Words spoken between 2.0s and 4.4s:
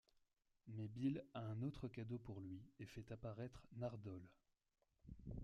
pour lui et fait apparaître Nardole.